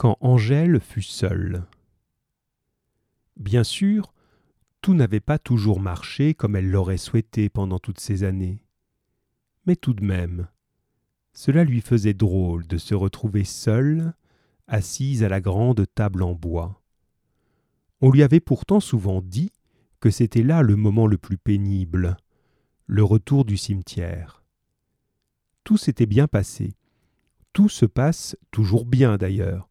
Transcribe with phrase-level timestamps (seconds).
[0.00, 1.66] quand Angèle fut seule.
[3.36, 4.14] Bien sûr,
[4.80, 8.64] tout n'avait pas toujours marché comme elle l'aurait souhaité pendant toutes ces années.
[9.66, 10.48] Mais tout de même,
[11.34, 14.14] cela lui faisait drôle de se retrouver seule,
[14.68, 16.82] assise à la grande table en bois.
[18.00, 19.52] On lui avait pourtant souvent dit
[20.00, 22.16] que c'était là le moment le plus pénible,
[22.86, 24.42] le retour du cimetière.
[25.62, 26.72] Tout s'était bien passé.
[27.52, 29.69] Tout se passe toujours bien d'ailleurs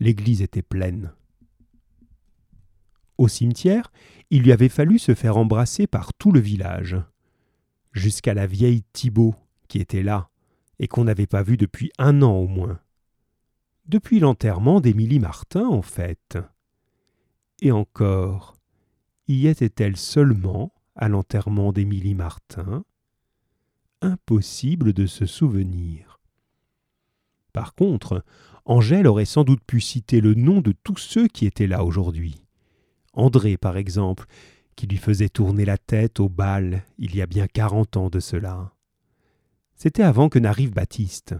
[0.00, 1.12] l'église était pleine.
[3.18, 3.92] Au cimetière,
[4.30, 6.96] il lui avait fallu se faire embrasser par tout le village,
[7.92, 9.34] jusqu'à la vieille Thibault
[9.68, 10.30] qui était là,
[10.78, 12.80] et qu'on n'avait pas vue depuis un an au moins.
[13.86, 16.38] Depuis l'enterrement d'Émilie Martin, en fait.
[17.60, 18.56] Et encore,
[19.28, 22.84] y était-elle seulement à l'enterrement d'Émilie Martin?
[24.00, 26.20] Impossible de se souvenir.
[27.52, 28.24] Par contre,
[28.64, 32.44] Angèle aurait sans doute pu citer le nom de tous ceux qui étaient là aujourd'hui.
[33.12, 34.26] André, par exemple,
[34.76, 38.20] qui lui faisait tourner la tête au bal il y a bien quarante ans de
[38.20, 38.72] cela.
[39.74, 41.34] C'était avant que n'arrive Baptiste.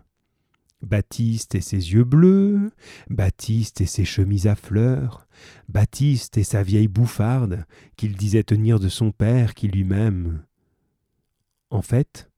[0.82, 2.70] Baptiste et ses yeux bleus,
[3.10, 5.26] Baptiste et ses chemises à fleurs,
[5.68, 10.42] Baptiste et sa vieille bouffarde qu'il disait tenir de son père qui lui-même.
[11.70, 12.30] En fait,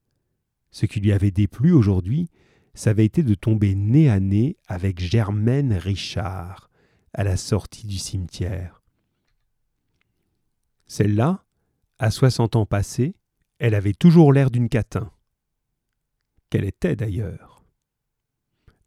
[0.70, 2.30] ce qui lui avait déplu aujourd'hui,
[2.74, 6.70] ça avait été de tomber nez à nez avec Germaine Richard
[7.12, 8.82] à la sortie du cimetière.
[10.86, 11.44] Celle-là,
[11.98, 13.14] à soixante ans passés,
[13.58, 15.12] elle avait toujours l'air d'une catin.
[16.50, 17.62] Qu'elle était d'ailleurs.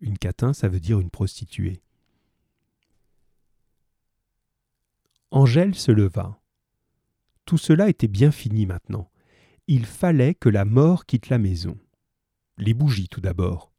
[0.02, 1.82] Une catin, ça veut dire une prostituée.
[5.32, 6.40] Angèle se leva.
[7.46, 9.10] Tout cela était bien fini maintenant.
[9.68, 11.78] Il fallait que la mort quitte la maison.
[12.58, 13.75] Les bougies tout d'abord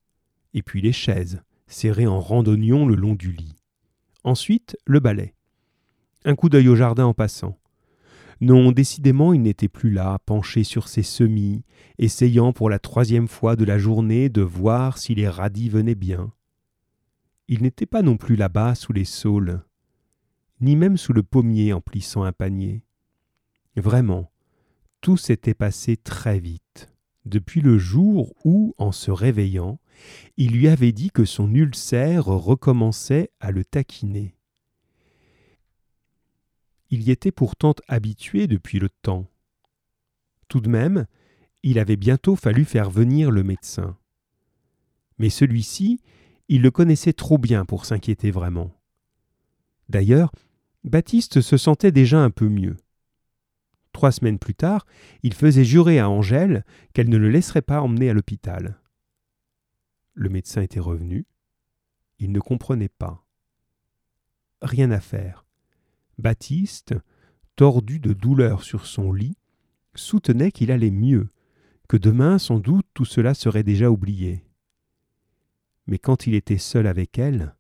[0.55, 3.57] et puis les chaises, serrées en randonnion le long du lit.
[4.25, 5.35] Ensuite, le balai.
[6.25, 7.59] Un coup d'œil au jardin en passant.
[8.41, 11.65] Non, décidément, il n'était plus là, penché sur ses semis,
[11.99, 16.33] essayant pour la troisième fois de la journée de voir si les radis venaient bien.
[17.49, 19.63] Il n'était pas non plus là-bas sous les saules,
[20.61, 22.83] ni même sous le pommier en plissant un panier.
[23.77, 24.31] Vraiment,
[25.01, 26.93] tout s'était passé très vite,
[27.25, 29.79] depuis le jour où, en se réveillant,
[30.37, 34.37] il lui avait dit que son ulcère recommençait à le taquiner.
[36.91, 39.27] Il y était pourtant habitué depuis le temps.
[40.49, 41.07] Tout de même,
[41.63, 43.97] il avait bientôt fallu faire venir le médecin.
[45.19, 46.01] Mais celui-ci,
[46.49, 48.71] il le connaissait trop bien pour s'inquiéter vraiment.
[49.89, 50.31] D'ailleurs,
[50.85, 52.77] Baptiste se sentait déjà un peu mieux.
[53.93, 54.87] Trois semaines plus tard,
[55.23, 58.79] il faisait jurer à Angèle qu'elle ne le laisserait pas emmener à l'hôpital.
[60.17, 61.27] Le médecin était revenu.
[62.19, 63.23] Il ne comprenait pas.
[64.63, 65.45] Rien à faire.
[66.17, 66.95] Baptiste,
[67.55, 69.37] tordu de douleur sur son lit,
[69.95, 71.29] soutenait qu'il allait mieux,
[71.87, 74.43] que demain sans doute tout cela serait déjà oublié.
[75.87, 77.55] Mais quand il était seul avec elle,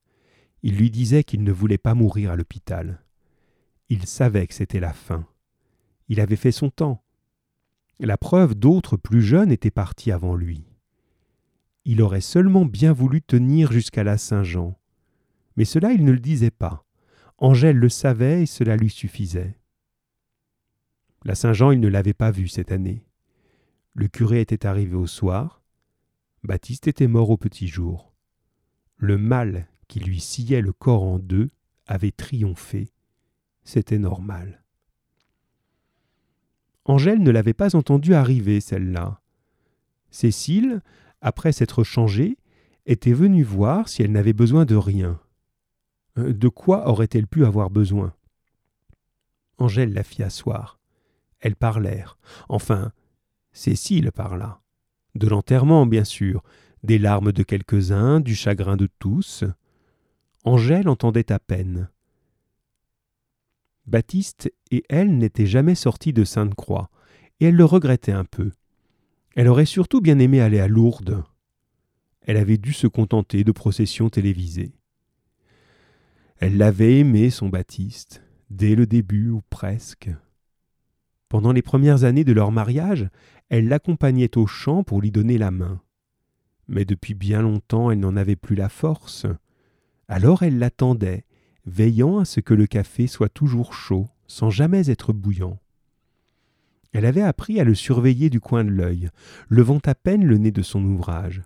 [0.62, 3.04] il lui disait qu'il ne voulait pas mourir à l'hôpital.
[3.90, 5.28] Il savait que c'était la fin.
[6.08, 7.04] Il avait fait son temps.
[8.00, 10.64] La preuve d'autres plus jeunes étaient partis avant lui.
[11.88, 14.76] Il aurait seulement bien voulu tenir jusqu'à la Saint-Jean.
[15.56, 16.84] Mais cela il ne le disait pas.
[17.38, 19.56] Angèle le savait et cela lui suffisait.
[21.24, 23.06] La Saint-Jean, il ne l'avait pas vue cette année.
[23.94, 25.62] Le curé était arrivé au soir.
[26.42, 28.12] Baptiste était mort au petit jour.
[28.96, 31.50] Le mal qui lui sciait le corps en deux
[31.86, 32.90] avait triomphé.
[33.62, 34.64] C'était normal.
[36.84, 39.20] Angèle ne l'avait pas entendu arriver, celle-là.
[40.10, 40.82] Cécile,
[41.26, 42.38] après s'être changée,
[42.86, 45.20] était venue voir si elle n'avait besoin de rien.
[46.18, 48.14] Euh, de quoi aurait-elle pu avoir besoin?
[49.58, 50.78] Angèle la fit asseoir.
[51.40, 52.16] Elles parlèrent.
[52.48, 52.92] Enfin,
[53.50, 54.60] Cécile parla.
[55.16, 56.44] De l'enterrement, bien sûr,
[56.84, 59.42] des larmes de quelques-uns, du chagrin de tous.
[60.44, 61.90] Angèle entendait à peine.
[63.86, 66.88] Baptiste et elle n'étaient jamais sortis de Sainte-Croix,
[67.40, 68.52] et elle le regrettait un peu.
[69.36, 71.22] Elle aurait surtout bien aimé aller à Lourdes.
[72.22, 74.72] Elle avait dû se contenter de processions télévisées.
[76.38, 80.08] Elle l'avait aimé, son Baptiste, dès le début ou presque.
[81.28, 83.10] Pendant les premières années de leur mariage,
[83.50, 85.82] elle l'accompagnait au chant pour lui donner la main.
[86.66, 89.26] Mais depuis bien longtemps elle n'en avait plus la force.
[90.08, 91.26] Alors elle l'attendait,
[91.66, 95.58] veillant à ce que le café soit toujours chaud, sans jamais être bouillant.
[96.96, 99.10] Elle avait appris à le surveiller du coin de l'œil,
[99.50, 101.42] levant à peine le nez de son ouvrage.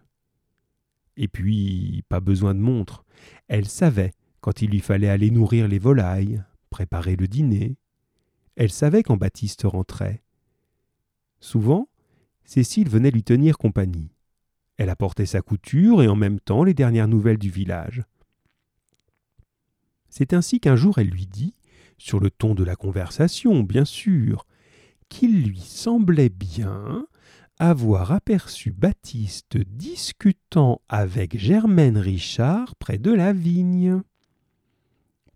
[1.17, 3.05] Et puis, pas besoin de montre.
[3.49, 7.77] Elle savait quand il lui fallait aller nourrir les volailles, préparer le dîner.
[8.55, 10.23] Elle savait quand Baptiste rentrait.
[11.41, 11.89] Souvent,
[12.45, 14.15] Cécile venait lui tenir compagnie.
[14.77, 18.05] Elle apportait sa couture et en même temps les dernières nouvelles du village.
[20.11, 21.57] C'est ainsi qu'un jour elle lui dit,
[21.99, 24.47] sur le ton de la conversation, bien sûr,
[25.11, 27.07] qu'il lui semblait bien
[27.59, 34.01] avoir aperçu Baptiste discutant avec Germaine Richard près de la vigne.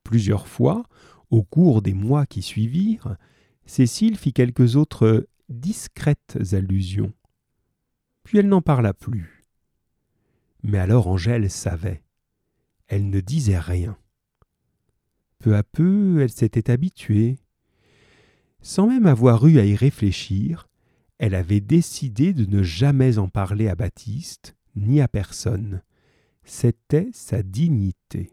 [0.03, 0.85] Plusieurs fois,
[1.31, 3.19] au cours des mois qui suivirent,
[3.67, 7.13] Cécile fit quelques autres discrètes allusions.
[8.23, 9.45] Puis elle n'en parla plus.
[10.63, 12.03] Mais alors Angèle savait.
[12.89, 13.99] Elle ne disait rien.
[15.39, 17.37] Peu à peu, elle s'était habituée.
[18.65, 20.69] Sans même avoir eu à y réfléchir,
[21.19, 25.83] elle avait décidé de ne jamais en parler à Baptiste, ni à personne.
[26.45, 28.33] C'était sa dignité.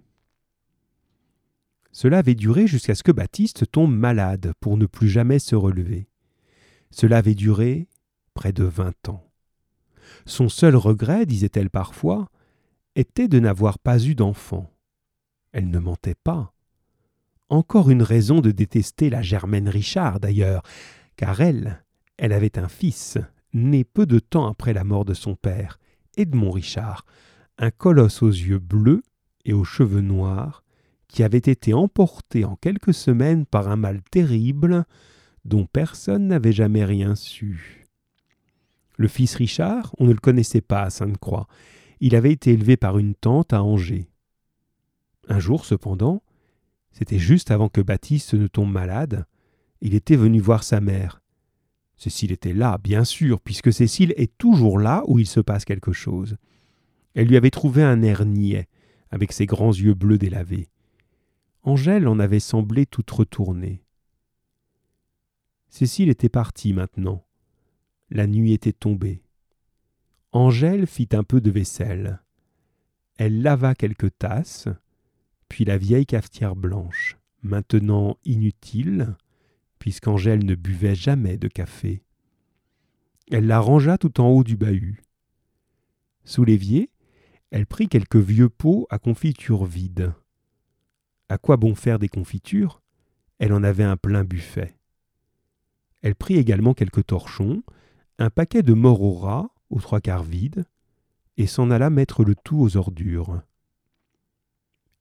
[1.91, 6.07] Cela avait duré jusqu'à ce que Baptiste tombe malade pour ne plus jamais se relever.
[6.91, 7.89] Cela avait duré
[8.33, 9.29] près de vingt ans.
[10.25, 12.31] Son seul regret, disait-elle parfois,
[12.95, 14.71] était de n'avoir pas eu d'enfant.
[15.51, 16.53] Elle ne mentait pas.
[17.51, 20.63] Encore une raison de détester la Germaine Richard, d'ailleurs,
[21.17, 21.83] car elle,
[22.15, 23.17] elle avait un fils,
[23.53, 25.77] né peu de temps après la mort de son père,
[26.15, 27.05] Edmond Richard,
[27.57, 29.03] un colosse aux yeux bleus
[29.43, 30.63] et aux cheveux noirs,
[31.09, 34.85] qui avait été emporté en quelques semaines par un mal terrible
[35.43, 37.85] dont personne n'avait jamais rien su.
[38.95, 41.47] Le fils Richard, on ne le connaissait pas à Sainte-Croix.
[41.99, 44.09] Il avait été élevé par une tante à Angers.
[45.27, 46.23] Un jour, cependant,
[46.91, 49.25] c'était juste avant que Baptiste ne tombe malade,
[49.81, 51.21] il était venu voir sa mère.
[51.97, 55.93] Cécile était là, bien sûr, puisque Cécile est toujours là où il se passe quelque
[55.93, 56.37] chose.
[57.13, 58.67] Elle lui avait trouvé un air niais,
[59.09, 60.69] avec ses grands yeux bleus délavés.
[61.63, 63.83] Angèle en avait semblé toute retournée.
[65.69, 67.23] Cécile était partie maintenant.
[68.09, 69.23] La nuit était tombée.
[70.31, 72.21] Angèle fit un peu de vaisselle.
[73.17, 74.67] Elle lava quelques tasses,
[75.51, 79.17] puis la vieille cafetière blanche, maintenant inutile,
[79.79, 82.05] puisqu'Angèle ne buvait jamais de café.
[83.29, 85.03] Elle la rangea tout en haut du bahut.
[86.23, 86.89] Sous l'évier,
[87.49, 90.13] elle prit quelques vieux pots à confiture vides.
[91.27, 92.81] À quoi bon faire des confitures?
[93.37, 94.77] Elle en avait un plein buffet.
[96.01, 97.61] Elle prit également quelques torchons,
[98.19, 100.63] un paquet de rats, aux trois quarts vides,
[101.35, 103.41] et s'en alla mettre le tout aux ordures.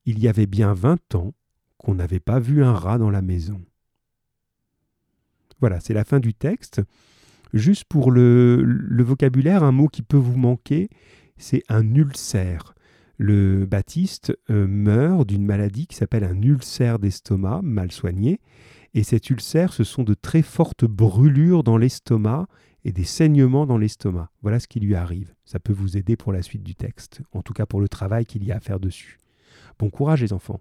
[0.06, 1.34] Il y avait bien vingt ans
[1.78, 3.60] qu'on n'avait pas vu un rat dans la maison.
[5.60, 6.82] Voilà, c'est la fin du texte.
[7.52, 10.88] Juste pour le, vocabulaire, un mot qui peut vous manquer,
[11.36, 12.74] c'est un ulcère.
[13.18, 18.40] Le Baptiste euh, meurt d'une maladie qui s'appelle un ulcère d'estomac mal soigné,
[18.94, 22.46] et cet ulcère, ce sont de très fortes brûlures dans l'estomac
[22.84, 24.30] et des saignements dans l'estomac.
[24.42, 25.34] Voilà ce qui lui arrive.
[25.44, 28.24] Ça peut vous aider pour la suite du texte, en tout cas pour le travail
[28.24, 29.18] qu'il y a à faire dessus.
[29.80, 30.60] Bon courage les enfants.